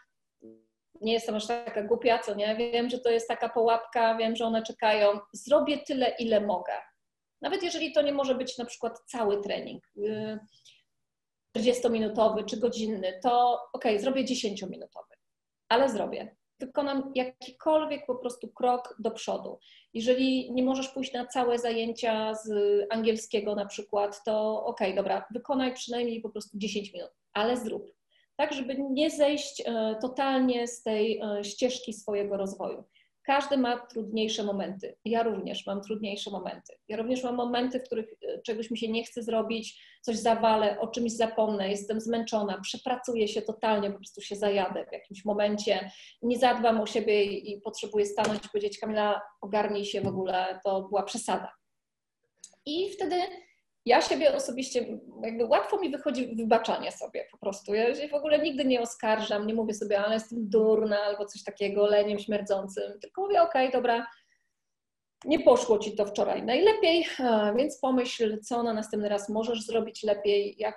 [1.02, 2.56] nie jestem aż taka głupia, co nie?
[2.56, 5.20] Wiem, że to jest taka połapka, wiem, że one czekają.
[5.34, 6.74] Zrobię tyle, ile mogę.
[7.42, 9.84] Nawet jeżeli to nie może być na przykład cały trening,
[11.58, 15.14] 40-minutowy y, czy godzinny, to ok, zrobię 10-minutowy,
[15.70, 16.36] ale zrobię.
[16.60, 19.60] Wykonam jakikolwiek po prostu krok do przodu.
[19.94, 22.50] Jeżeli nie możesz pójść na całe zajęcia z
[22.90, 28.03] angielskiego na przykład, to ok, dobra, wykonaj przynajmniej po prostu 10 minut, ale zrób
[28.36, 32.84] tak żeby nie zejść e, totalnie z tej e, ścieżki swojego rozwoju.
[33.26, 34.98] Każdy ma trudniejsze momenty.
[35.06, 36.74] Ja również mam trudniejsze momenty.
[36.88, 40.80] Ja również mam momenty, w których e, czegoś mi się nie chce zrobić, coś zawalę,
[40.80, 45.92] o czymś zapomnę, jestem zmęczona, przepracuję się totalnie, po prostu się zajadę w jakimś momencie,
[46.22, 50.82] nie zadbam o siebie i potrzebuję stanąć i powiedzieć: Kamila, ogarnij się w ogóle, to
[50.82, 51.52] była przesada.
[52.66, 53.16] I wtedy
[53.86, 57.74] ja siebie osobiście, jakby łatwo mi wychodzi wybaczanie sobie po prostu.
[57.74, 61.44] Ja się w ogóle nigdy nie oskarżam, nie mówię sobie, ale jestem durna albo coś
[61.44, 64.08] takiego, leniem śmierdzącym, tylko mówię, okej, okay, dobra,
[65.26, 67.06] nie poszło ci to wczoraj najlepiej,
[67.58, 70.76] więc pomyśl, co na następny raz możesz zrobić lepiej, jak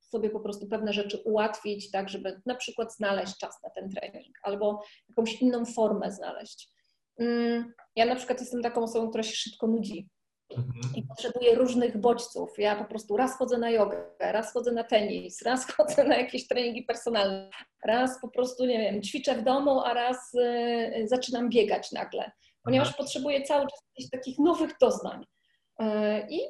[0.00, 4.38] sobie po prostu pewne rzeczy ułatwić, tak, żeby na przykład znaleźć czas na ten trening
[4.42, 6.68] albo jakąś inną formę znaleźć.
[7.18, 10.08] Mm, ja na przykład jestem taką osobą, która się szybko nudzi
[10.96, 12.58] i potrzebuję różnych bodźców.
[12.58, 16.48] Ja po prostu raz chodzę na jogę, raz chodzę na tenis, raz chodzę na jakieś
[16.48, 17.50] treningi personalne,
[17.84, 22.30] raz po prostu, nie wiem, ćwiczę w domu, a raz y, zaczynam biegać nagle,
[22.64, 23.04] ponieważ mhm.
[23.04, 25.24] potrzebuję cały czas jakichś takich nowych doznań.
[25.80, 25.84] Y,
[26.28, 26.40] I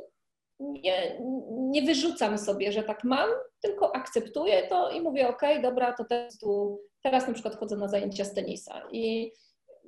[0.60, 1.18] nie,
[1.50, 3.30] nie wyrzucam sobie, że tak mam,
[3.60, 7.88] tylko akceptuję to i mówię, ok, dobra, to teraz, tu, teraz na przykład chodzę na
[7.88, 8.82] zajęcia z tenisa.
[8.92, 9.32] I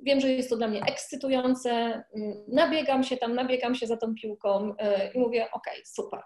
[0.03, 4.15] wiem, że jest to dla mnie ekscytujące, mm, nabiegam się tam, nabiegam się za tą
[4.15, 4.75] piłką y,
[5.15, 6.21] i mówię, ok, super.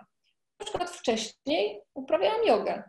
[0.61, 2.83] Na przykład wcześniej uprawiałam jogę,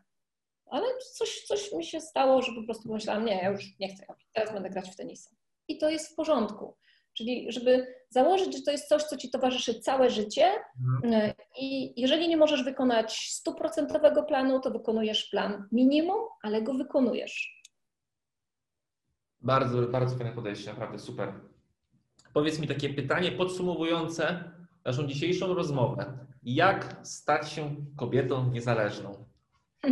[0.65, 4.05] ale coś, coś mi się stało, że po prostu pomyślałam, nie, ja już nie chcę
[4.09, 5.29] robić, teraz będę grać w tenisa.
[5.67, 6.77] I to jest w porządku.
[7.13, 10.51] Czyli żeby założyć, że to jest coś, co ci towarzyszy całe życie
[11.03, 11.13] mhm.
[11.13, 17.60] y, i jeżeli nie możesz wykonać stuprocentowego planu, to wykonujesz plan minimum, ale go wykonujesz.
[19.41, 21.33] Bardzo, bardzo fajne podejście, naprawdę super.
[22.33, 24.43] Powiedz mi takie pytanie podsumowujące
[24.85, 26.17] naszą dzisiejszą rozmowę.
[26.43, 29.25] Jak stać się kobietą niezależną?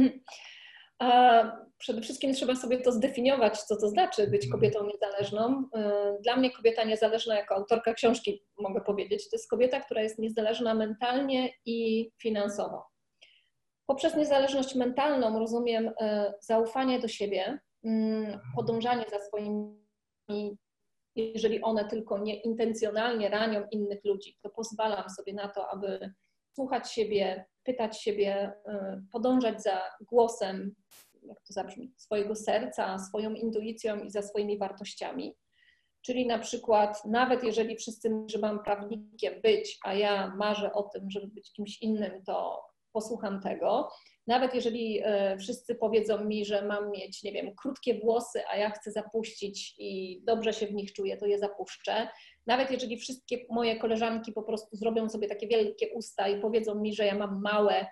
[1.77, 4.51] Przede wszystkim trzeba sobie to zdefiniować, co to znaczy być mhm.
[4.51, 5.69] kobietą niezależną.
[5.75, 10.19] E, dla mnie kobieta niezależna, jako autorka książki mogę powiedzieć, to jest kobieta, która jest
[10.19, 12.87] niezależna mentalnie i finansowo.
[13.85, 15.91] Poprzez niezależność mentalną rozumiem
[16.41, 17.59] zaufanie do siebie,
[18.55, 19.77] podążanie za swoimi,
[21.15, 26.13] jeżeli one tylko nieintencjonalnie ranią innych ludzi, to pozwalam sobie na to, aby
[26.55, 28.53] słuchać siebie, pytać siebie,
[29.11, 30.75] podążać za głosem
[31.23, 35.35] jak to zabrzmi, swojego serca, swoją intuicją i za swoimi wartościami.
[36.01, 41.09] Czyli na przykład, nawet jeżeli wszyscy że mam prawnikiem być, a ja marzę o tym,
[41.09, 43.89] żeby być kimś innym, to posłucham tego.
[44.29, 48.69] Nawet jeżeli e, wszyscy powiedzą mi, że mam mieć, nie wiem, krótkie włosy, a ja
[48.69, 52.07] chcę zapuścić i dobrze się w nich czuję, to je zapuszczę.
[52.47, 56.93] Nawet jeżeli wszystkie moje koleżanki po prostu zrobią sobie takie wielkie usta i powiedzą mi,
[56.93, 57.85] że ja mam małe,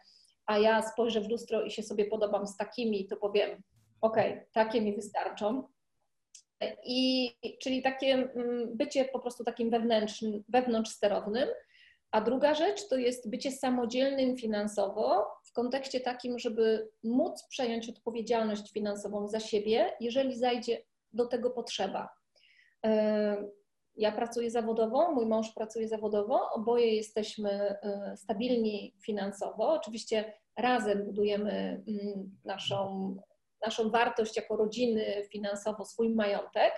[0.45, 3.63] a ja spojrzę w lustro i się sobie podobam z takimi, to powiem,
[4.01, 4.17] ok,
[4.53, 5.63] takie mi wystarczą.
[6.85, 11.49] I, czyli takie mm, bycie po prostu takim wewnętrznym, wewnątrz sterownym.
[12.11, 18.71] A druga rzecz to jest bycie samodzielnym finansowo w kontekście takim, żeby móc przejąć odpowiedzialność
[18.71, 20.81] finansową za siebie, jeżeli zajdzie
[21.13, 22.09] do tego potrzeba.
[23.95, 27.75] Ja pracuję zawodowo, mój mąż pracuje zawodowo, oboje jesteśmy
[28.13, 29.73] y, stabilni finansowo.
[29.73, 33.15] Oczywiście razem budujemy mm, naszą,
[33.65, 36.73] naszą wartość jako rodziny finansowo, swój majątek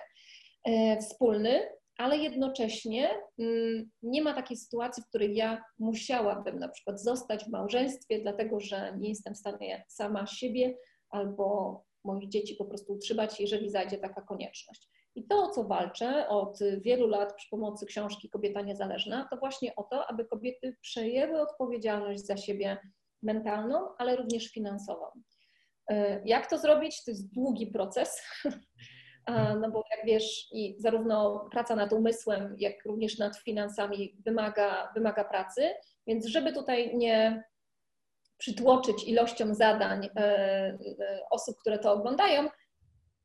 [0.68, 7.02] y, wspólny, ale jednocześnie mm, nie ma takiej sytuacji, w której ja musiałabym na przykład
[7.02, 10.74] zostać w małżeństwie, dlatego że nie jestem w stanie sama siebie
[11.10, 14.88] albo moich dzieci po prostu utrzymać, jeżeli zajdzie taka konieczność.
[15.14, 19.76] I to, o co walczę od wielu lat przy pomocy książki Kobieta Niezależna, to właśnie
[19.76, 22.78] o to, aby kobiety przejęły odpowiedzialność za siebie
[23.22, 25.06] mentalną, ale również finansową.
[25.90, 27.04] E, jak to zrobić?
[27.04, 28.22] To jest długi proces,
[29.60, 35.24] no bo jak wiesz, i zarówno praca nad umysłem, jak również nad finansami wymaga, wymaga
[35.24, 35.70] pracy,
[36.06, 37.44] więc żeby tutaj nie
[38.38, 40.78] przytłoczyć ilością zadań e, e,
[41.30, 42.48] osób, które to oglądają,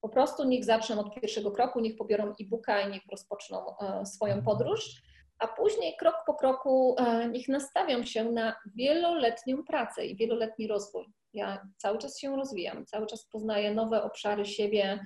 [0.02, 4.44] po prostu niech zaczną od pierwszego kroku, niech pobiorą e-booka i niech rozpoczną e, swoją
[4.44, 5.02] podróż,
[5.40, 11.06] a później krok po kroku e, niech nastawią się na wieloletnią pracę i wieloletni rozwój.
[11.34, 15.00] Ja cały czas się rozwijam, cały czas poznaję nowe obszary siebie.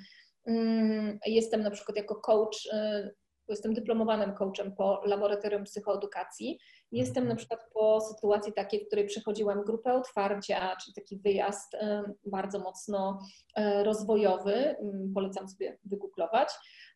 [0.45, 3.09] Mm, jestem na przykład jako coach e,
[3.49, 6.59] jestem dyplomowanym coachem po laboratorium psychoedukacji.
[6.91, 11.77] Jestem na przykład po sytuacji takiej, w której przechodziłam grupę otwarcia, czyli taki wyjazd
[12.25, 13.19] bardzo mocno
[13.55, 16.49] e, rozwojowy, mm, polecam sobie wygooglować,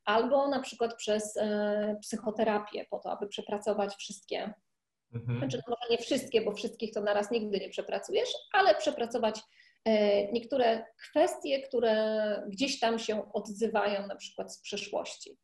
[0.06, 1.34] albo na przykład przez
[2.02, 4.54] psychoterapię po to, aby przepracować wszystkie
[5.14, 5.38] Mhm.
[5.38, 9.42] Znaczy, no może nie wszystkie, bo wszystkich to naraz nigdy nie przepracujesz, ale przepracować
[10.34, 11.96] niektóre kwestie, które
[12.50, 15.38] gdzieś tam się odzywają, na przykład z przeszłości.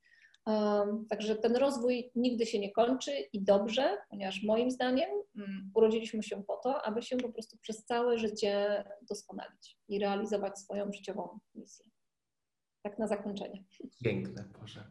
[1.10, 6.44] Także ten rozwój nigdy się nie kończy i dobrze, ponieważ moim zdaniem mm, urodziliśmy się
[6.44, 11.86] po to, aby się po prostu przez całe życie doskonalić i realizować swoją życiową misję.
[12.82, 13.64] Tak na zakończenie.
[14.04, 14.84] Piękne, Boże.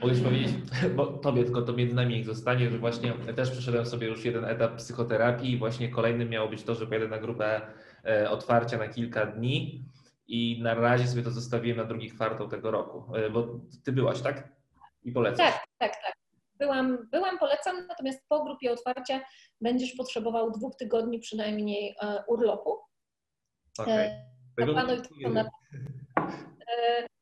[0.00, 0.50] Mogę powiedzieć,
[0.96, 4.44] bo tobie tylko to między nami niech zostanie, że właśnie też przeszedłem sobie już jeden
[4.44, 7.62] etap psychoterapii i właśnie kolejnym miało być to, że pojadę na grupę e,
[8.30, 9.84] otwarcia na kilka dni
[10.26, 14.20] i na razie sobie to zostawiłem na drugi kwartał tego roku, e, bo ty byłaś,
[14.20, 14.54] tak?
[15.04, 15.38] i polecasz.
[15.38, 16.14] Tak, tak, tak.
[16.58, 19.20] Byłam, byłam, polecam, natomiast po grupie otwarcia
[19.60, 22.78] będziesz potrzebował dwóch tygodni przynajmniej e, urlopu.
[23.78, 23.94] Okay.
[23.94, 24.26] E,
[26.68, 27.06] e,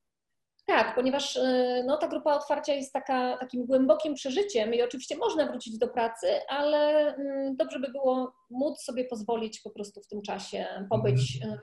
[0.66, 5.46] tak, ponieważ e, no, ta grupa otwarcia jest taka, takim głębokim przeżyciem i oczywiście można
[5.46, 10.22] wrócić do pracy, ale mm, dobrze by było móc sobie pozwolić po prostu w tym
[10.22, 11.58] czasie pobyć mm.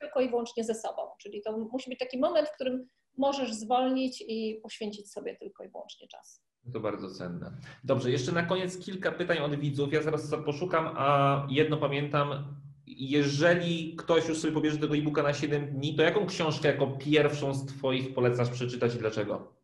[0.00, 1.02] tylko i wyłącznie ze sobą.
[1.20, 2.86] Czyli to musi być taki moment, w którym
[3.18, 6.42] możesz zwolnić i poświęcić sobie tylko i wyłącznie czas.
[6.72, 7.52] To bardzo cenne.
[7.84, 9.92] Dobrze, jeszcze na koniec kilka pytań od widzów.
[9.92, 12.56] Ja zaraz poszukam, a jedno pamiętam.
[12.96, 17.54] Jeżeli ktoś już sobie pobierze tego e-booka na 7 dni, to jaką książkę jako pierwszą
[17.54, 19.60] z Twoich polecasz przeczytać i dlaczego?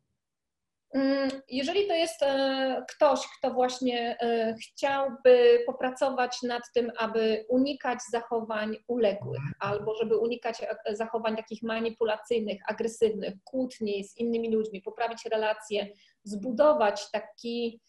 [0.94, 7.98] Mm, jeżeli to jest e, ktoś, kto właśnie e, chciałby popracować nad tym, aby unikać
[8.10, 15.24] zachowań uległych, albo żeby unikać e, zachowań takich manipulacyjnych, agresywnych, kłótni z innymi ludźmi, poprawić
[15.24, 15.88] relacje,
[16.24, 17.80] zbudować taki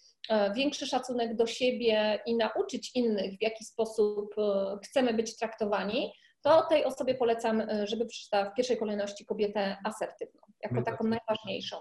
[0.55, 4.35] większy szacunek do siebie i nauczyć innych, w jaki sposób
[4.83, 10.81] chcemy być traktowani, to tej osobie polecam, żeby przeczytała w pierwszej kolejności kobietę asertywną, jako
[10.81, 11.77] taką najważniejszą.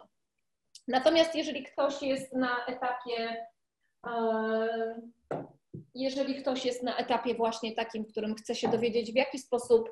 [0.88, 3.46] Natomiast jeżeli ktoś jest na etapie,
[4.06, 5.00] e,
[5.94, 9.90] jeżeli ktoś jest na etapie właśnie takim, w którym chce się dowiedzieć, w jaki sposób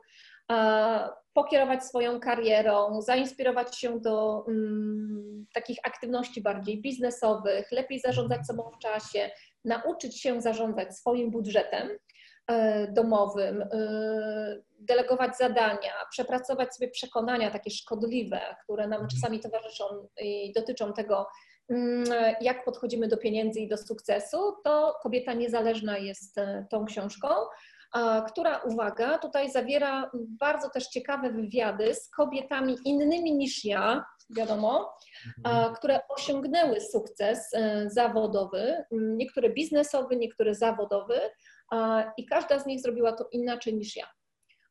[0.52, 8.70] e, pokierować swoją karierą, zainspirować się do um, takich aktywności bardziej biznesowych, lepiej zarządzać sobą
[8.70, 9.30] w czasie,
[9.64, 11.88] nauczyć się zarządzać swoim budżetem,
[12.92, 13.64] domowym,
[14.78, 19.08] delegować zadania, przepracować sobie przekonania takie szkodliwe, które nam Mhm.
[19.08, 19.84] czasami towarzyszą
[20.20, 21.26] i dotyczą tego,
[21.68, 22.04] mm,
[22.40, 27.28] jak podchodzimy do pieniędzy i do sukcesu, to Kobieta Niezależna jest e, tą książką,
[28.28, 34.04] która, uwaga, tutaj zawiera bardzo też ciekawe wywiady z kobietami innymi niż ja,
[34.36, 34.94] wiadomo,
[35.44, 41.20] a, które osiągnęły sukces e, zawodowy, niektóre biznesowy, niektóre zawodowy
[42.16, 44.06] i każda z nich zrobiła to inaczej niż ja.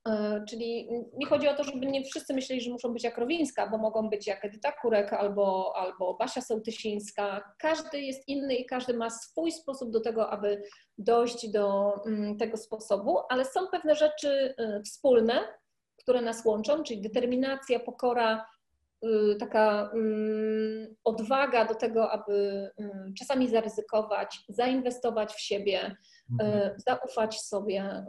[0.07, 3.67] E, Czyli mi chodzi o to, żeby nie wszyscy myśleli, że muszą być jak Rowińska,
[3.67, 7.53] bo mogą być jak Edyta Kurek albo, albo Basia Sołtysińska.
[7.59, 10.63] Każdy jest inny i każdy ma swój sposób do tego, aby
[10.97, 15.39] dojść do mm, tego sposobu, ale są pewne rzeczy y, wspólne,
[15.97, 18.45] które nas łączą, czyli determinacja, pokora,
[19.05, 25.95] y, taka mm, odwaga do tego, aby mm, czasami zaryzykować, zainwestować w siebie,
[26.31, 26.53] Mhm.
[26.53, 28.05] e, zaufać sobie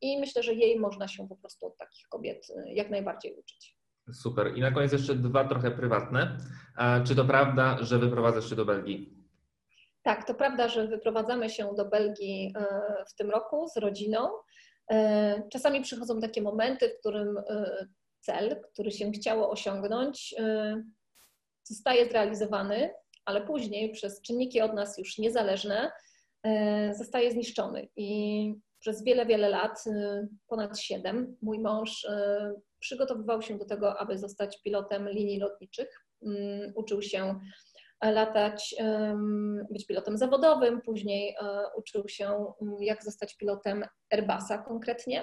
[0.00, 3.76] i myślę, że jej można się po prostu od takich kobiet jak najbardziej uczyć.
[4.12, 4.56] Super.
[4.56, 6.38] I na koniec jeszcze dwa trochę prywatne.
[7.04, 9.21] Czy to prawda, że wyprowadzasz się do Belgii?
[10.02, 12.64] Tak, to prawda, że wyprowadzamy się do Belgii e,
[13.08, 14.28] w tym roku z rodziną.
[14.90, 17.86] E, Czasami przychodzą takie momenty, w którym e,
[18.20, 20.34] cel, który się chciało osiągnąć,
[21.64, 22.90] zostaje zrealizowany,
[23.24, 25.92] ale później przez czynniki od nas już niezależne
[26.92, 27.88] zostaje zniszczony.
[27.96, 29.84] I przez wiele, wiele lat,
[30.48, 32.06] ponad siedem, mój mąż
[32.78, 36.06] przygotowywał się do tego, aby zostać pilotem linii lotniczych.
[36.26, 37.40] Mm, Uczył się
[38.10, 41.36] latać, em, być pilotem zawodowym, później e,
[41.76, 45.22] uczył się, jak zostać pilotem Airbusa konkretnie.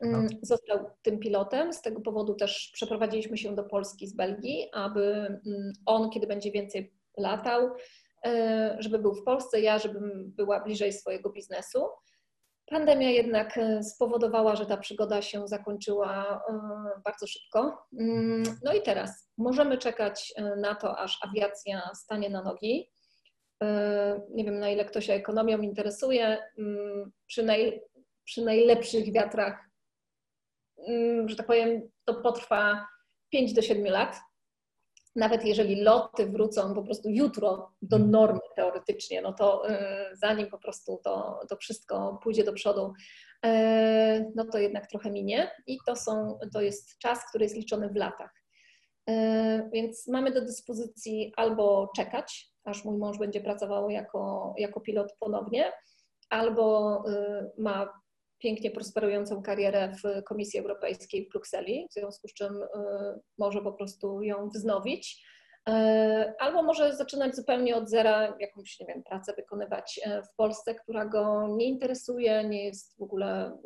[0.00, 5.36] Mm, Został tym pilotem, z tego powodu też przeprowadziliśmy się do Polski z Belgii, aby
[5.86, 7.70] on, kiedy będzie więcej latał,
[8.26, 11.78] e, żeby był w Polsce, ja, żebym była bliżej swojego biznesu.
[12.66, 17.86] Pandemia jednak e, spowodowała, że ta przygoda się zakończyła e, bardzo szybko.
[18.00, 22.90] Mm, No i teraz możemy czekać e, na to, aż awiacja stanie na nogi.
[24.30, 26.38] Nie wiem, na ile ktoś się ekonomią interesuje.
[26.58, 27.82] Mm, Przy, naj,
[28.24, 29.64] przy najlepszych wiatrach,
[30.88, 32.86] mm, że tak powiem, to potrwa
[33.32, 34.20] 5 do 7 lat.
[35.16, 39.76] Nawet jeżeli loty wrócą po prostu jutro do normy teoretycznie, no to y,
[40.12, 42.92] zanim po prostu to, to wszystko pójdzie do przodu,
[43.46, 47.88] y, no to jednak trochę minie i to, są, to jest czas, który jest liczony
[47.88, 48.30] w latach.
[49.10, 55.12] Y, Więc mamy do dyspozycji albo czekać, aż mój mąż będzie pracował jako, jako pilot
[55.20, 55.72] ponownie,
[56.30, 57.02] albo
[57.58, 58.03] ma
[58.44, 62.66] pięknie prosperującą karierę w Komisji Europejskiej w Brukseli, w związku z czym y,
[63.38, 65.26] może po prostu ją wznowić.
[65.68, 65.72] Y,
[66.38, 71.06] Albo może zaczynać zupełnie od zera, jakąś, nie wiem, pracę wykonywać e, w Polsce, która
[71.06, 73.58] go nie interesuje, nie jest w ogóle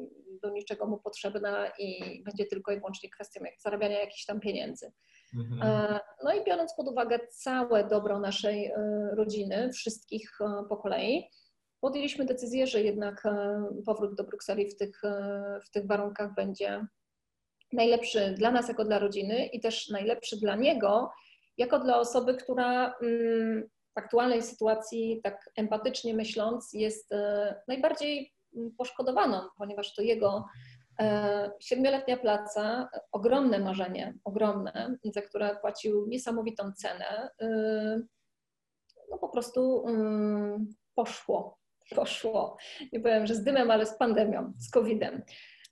[0.43, 4.93] do niczego mu potrzebna i będzie tylko i wyłącznie kwestią jak zarabiania jakichś tam pieniędzy.
[5.38, 5.99] Mhm.
[6.25, 8.73] No i biorąc pod uwagę całe dobro naszej
[9.17, 10.38] rodziny, wszystkich
[10.69, 11.31] po kolei,
[11.81, 16.87] podjęliśmy decyzję, że jednak e, powrót do Brukseli w tych, e, w tych warunkach będzie
[17.73, 21.11] najlepszy dla nas jako dla rodziny i też najlepszy dla niego
[21.57, 28.71] jako dla osoby, która mm, w aktualnej sytuacji, tak empatycznie myśląc, jest e, najbardziej mm,
[28.79, 30.45] poszkodowaną, ponieważ to jego
[31.61, 37.31] siedmioletnia praca, ogromne marzenie, ogromne, za które płacił niesamowitą cenę,
[39.11, 41.58] no po prostu mm, poszło,
[41.96, 42.57] poszło.
[42.92, 45.22] Nie powiem, że z dymem, ale z pandemią, z COVID-em.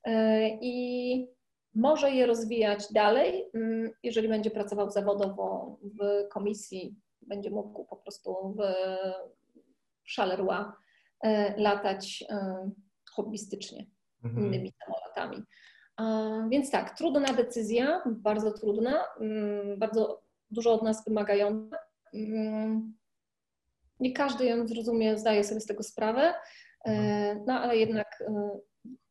[0.04, 1.26] E, I
[1.74, 8.56] może je rozwijać dalej, mm, jeżeli będzie pracował zawodowo w komisji, będzie mógł po prostu
[8.58, 8.62] w
[10.16, 10.64] Charleroi
[11.24, 12.70] e, latać e,
[13.12, 13.86] hobbystycznie
[14.24, 14.46] Mhm.
[14.46, 15.42] innymi samolotami.
[16.50, 21.76] Więc tak, trudna decyzja, bardzo trudna, mm, bardzo dużo od nas wymagająca.
[24.00, 26.34] Nie każdy ją zrozumie, zdaje sobie z tego sprawę,
[26.84, 28.58] e, no ale jednak e,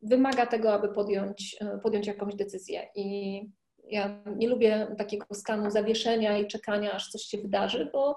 [0.02, 2.88] wymaga tego, aby podjąć, e, podjąć jakąś decyzję.
[2.94, 3.40] I
[3.84, 8.16] ja nie lubię takiego stanu zawieszenia i czekania, aż coś się wydarzy, bo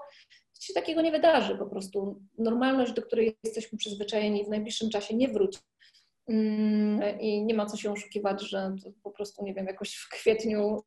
[0.52, 1.58] coś się takiego nie wydarzy.
[1.58, 5.58] Po prostu normalność, do której jesteśmy przyzwyczajeni, w najbliższym czasie nie wróci.
[6.28, 10.82] Mm, I nie ma co się oszukiwać, że po prostu, nie wiem, jakoś w kwietniu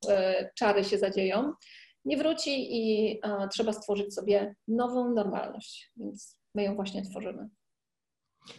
[0.55, 1.53] czary się zadzieją.
[2.05, 7.49] Nie wróci i e, trzeba stworzyć sobie nową normalność, więc my ją właśnie tworzymy.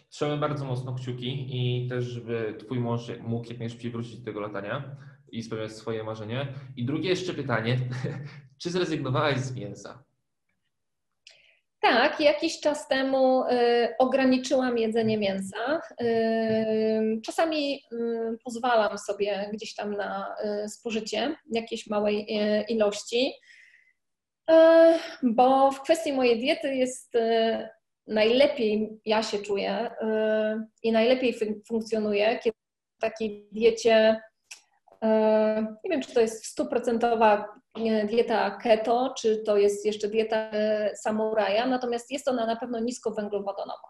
[0.08, 4.40] Trzymamy bardzo mocno kciuki i też, żeby Twój mąż mógł jak najszybciej wrócić do tego
[4.40, 4.96] latania
[5.32, 6.54] i spełniać swoje marzenie.
[6.76, 7.78] I drugie jeszcze pytanie,
[8.60, 10.04] czy zrezygnowałaś z mięsa?
[11.84, 15.80] Tak, jakiś czas temu y, ograniczyłam jedzenie mięsa.
[16.02, 23.32] Y, czasami y, pozwalam sobie gdzieś tam na y, spożycie jakiejś małej y, ilości,
[24.50, 24.54] y,
[25.22, 27.12] bo w kwestii mojej diety jest
[28.06, 29.90] najlepiej ja się czuję
[30.82, 32.56] i najlepiej fun- funkcjonuję, kiedy
[32.98, 34.20] w takiej diecie
[35.84, 37.48] Nie wiem, czy to jest stuprocentowa
[37.78, 42.80] e, dieta keto, czy to jest jeszcze dieta e, samuraja, natomiast jest ona na pewno
[42.80, 43.88] niskowęglowodanowa.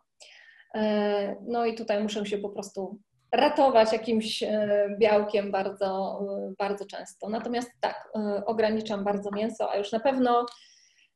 [0.74, 2.98] E, No i tutaj muszę się po prostu
[3.32, 7.28] ratować jakimś e, białkiem bardzo, e, bardzo często.
[7.28, 10.46] Natomiast tak, e, ograniczam bardzo mięso, a już na pewno,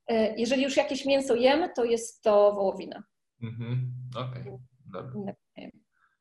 [0.08, 3.02] e, jeżeli już jakieś mięso jem, to jest to wołowina.
[3.42, 3.92] Mhm.
[4.16, 4.52] Okej,
[4.92, 5.32] dobra.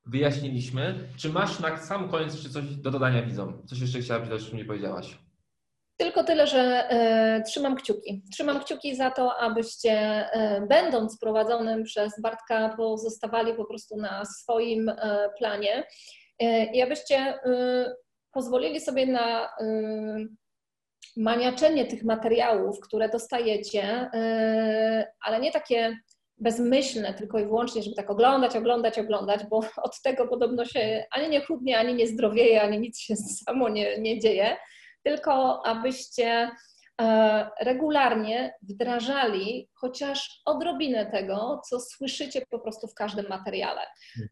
[0.09, 0.95] Wyjaśniliśmy.
[1.17, 3.67] Czy masz na sam koniec jeszcze coś do dodania widzom?
[3.67, 5.17] Coś jeszcze chciałabyś dodać, o czym nie powiedziałaś?
[5.97, 8.23] Tylko tyle, że e, trzymam kciuki.
[8.31, 14.89] Trzymam kciuki za to, abyście, e, będąc prowadzonym przez Bartka, pozostawali po prostu na swoim
[14.89, 15.87] e, planie
[16.73, 17.39] i abyście
[18.31, 19.49] pozwolili sobie na
[21.17, 24.09] maniaczenie tych materiałów, które dostajecie,
[25.25, 25.97] ale nie takie
[26.39, 29.57] bezmyślne tylko i wyłącznie, żeby tak oglądać, oglądać, oglądać, bo
[29.88, 33.15] od tego podobno się ani nie chudnie, ani nie zdrowieje, ani nic się
[33.45, 34.57] samo nie, nie dzieje.
[35.03, 36.51] Tylko abyście
[37.01, 43.82] e, regularnie wdrażali chociaż odrobinę tego, co słyszycie po prostu w każdym materiale.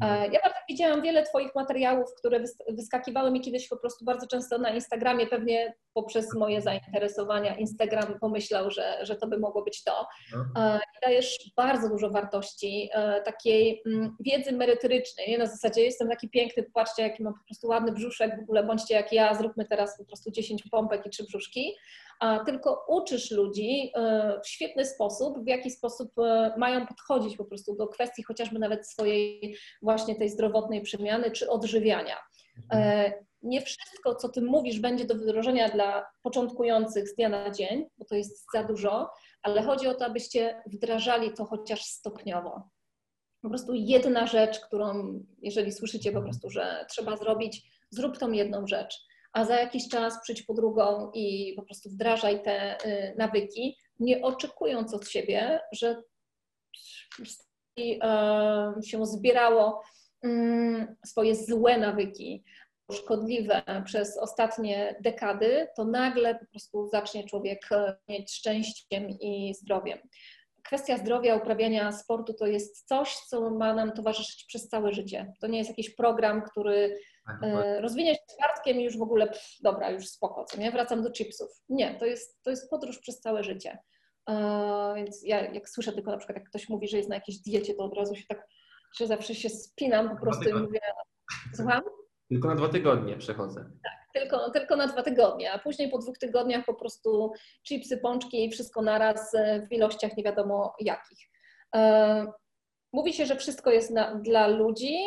[0.02, 0.24] Mhm.
[0.24, 4.28] E, Ja bardzo widziałam wiele Twoich materiałów, które wys- wyskakiwały mi kiedyś po prostu bardzo
[4.28, 9.84] często na Instagramie, pewnie poprzez moje zainteresowania Instagram pomyślał, że, że to by mogło być
[9.84, 10.08] to.
[10.56, 10.62] No.
[10.64, 16.30] E, Dajesz bardzo dużo wartości, e, takiej mm, wiedzy merytorycznej, nie na zasadzie jestem taki
[16.30, 19.98] piękny, patrzcie jaki mam po prostu ładny brzuszek, w ogóle bądźcie jak ja, zróbmy teraz
[19.98, 21.76] po prostu 10 pompek i 3 brzuszki,
[22.20, 23.92] a tylko uczysz ludzi
[24.44, 28.88] w świetny sposób, w jaki sposób e, mają podchodzić po prostu do kwestii chociażby nawet
[28.88, 32.16] swojej właśnie tej zdrowotnej przemiany czy odżywiania.
[32.74, 33.14] E,
[33.44, 38.06] Nie wszystko, co ty mówisz, będzie do wdrożenia dla początkujących z dnia na dzień, bo
[38.06, 39.10] to jest za dużo,
[39.44, 42.70] ale chodzi o to, abyście wdrażali to chociaż stopniowo.
[43.42, 48.68] Po prostu jedna rzecz, którą, jeżeli słyszycie po prostu, że trzeba zrobić, zrób tą jedną
[48.68, 53.78] rzecz, a za jakiś czas przyjdź po drugą i po prostu wdrażaj te y, nawyki,
[54.00, 56.02] nie oczekując od siebie, że
[57.80, 59.84] e, się zbierało
[60.24, 62.44] mm, swoje złe nawyki,
[62.92, 70.00] szkodliwe przez ostatnie dekady, to nagle po prostu zacznie człowiek e, mieć szczęściem i zdrowiem.
[70.64, 75.34] Kwestia zdrowia, uprawiania sportu to jest coś, co ma nam towarzyszyć przez całe życie.
[75.42, 79.02] To nie jest jakiś program, który Tak, e, rozwinie się z Bartkiem i już w
[79.02, 81.50] ogóle, pff, dobra, już spoko, co nie, wracam do chipsów.
[81.70, 83.78] Nie, to jest, to jest podróż przez całe życie.
[84.30, 87.38] E, Więc ja jak słyszę tylko na przykład, jak ktoś mówi, że jest na jakiejś
[87.38, 88.48] diecie, to od razu się tak,
[88.98, 90.80] że zawsze się spinam po prostu i mówię,
[91.56, 91.82] słucham?
[92.30, 93.66] Tylko na dwa tygodnie przechodzę.
[94.14, 97.32] Tylko, tylko na dwa tygodnie, a później po dwóch tygodniach po prostu
[97.68, 101.30] chipsy, pączki i wszystko naraz e, w ilościach nie wiadomo jakich.
[102.94, 104.98] Mówi się, że wszystko jest na, dla ludzi.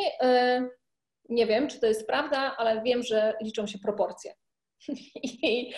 [1.29, 4.33] Nie wiem, czy to jest prawda, ale wiem, że liczą się proporcje.
[5.43, 5.73] I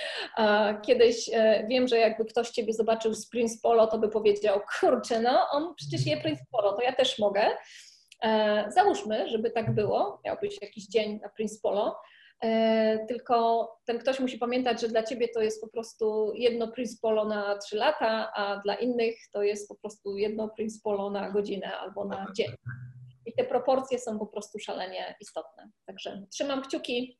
[0.82, 5.20] kiedyś e, wiem, że jakby ktoś ciebie zobaczył z Prince Polo, to by powiedział, kurczę,
[5.20, 7.42] no on przecież je Prince Polo, to ja też mogę.
[8.22, 11.96] E, Załóżmy, żeby tak było, miałbyś jakiś dzień na Prince Polo,
[12.44, 17.00] E, tylko ten ktoś musi pamiętać, że dla ciebie to jest po prostu jedno Prince
[17.00, 21.30] Polo na 3 lata, a dla innych to jest po prostu jedno Prince Polo na
[21.30, 22.50] godzinę albo na dzień.
[23.26, 25.70] I te proporcje są po prostu szalenie istotne.
[25.86, 27.18] Także trzymam kciuki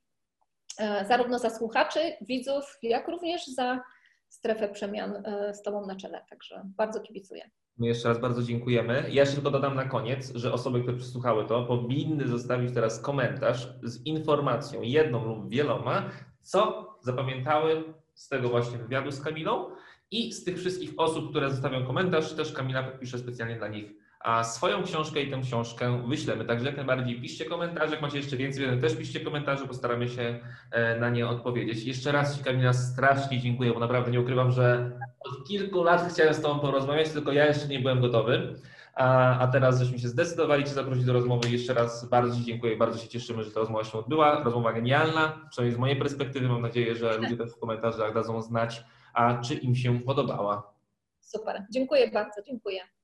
[0.78, 3.80] e, zarówno za słuchaczy, widzów, jak również za
[4.28, 6.24] strefę przemian e, z Tobą na czele.
[6.30, 7.50] Także bardzo kibicuję.
[7.78, 8.94] My jeszcze raz bardzo dziękujemy.
[8.94, 13.68] Ja jeszcze tylko dodam na koniec, że osoby, które przesłuchały to, powinny zostawić teraz komentarz
[13.82, 16.10] z informacją, jedną lub wieloma,
[16.42, 19.70] co zapamiętały z tego właśnie wywiadu z Kamilą
[20.10, 24.44] i z tych wszystkich osób, które zostawią komentarz, też Kamila podpisze specjalnie dla nich a
[24.44, 26.44] swoją książkę i tę książkę wyślemy.
[26.44, 30.40] Także jak najbardziej piszcie komentarze, jak macie jeszcze więcej, też piszcie komentarze, postaramy się
[30.70, 31.84] e, na nie odpowiedzieć.
[31.84, 34.90] Jeszcze raz Ci Kamila strasznie dziękuję, bo naprawdę nie ukrywam, że
[35.20, 38.54] od kilku lat chciałem z Tobą porozmawiać, tylko ja jeszcze nie byłem gotowy.
[38.94, 41.50] A, a teraz żeśmy się zdecydowali Cię zaprosić do rozmowy.
[41.50, 44.44] Jeszcze raz bardzo Ci dziękuję, bardzo się cieszymy, że ta rozmowa się odbyła.
[44.44, 46.48] Rozmowa genialna, przynajmniej z mojej perspektywy.
[46.48, 50.72] Mam nadzieję, że ludzie też w komentarzach dadzą znać, a czy im się podobała.
[51.20, 51.66] Super.
[51.70, 52.42] Dziękuję bardzo.
[52.42, 52.80] Dziękuję.